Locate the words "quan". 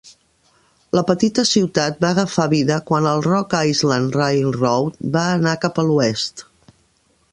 2.87-3.09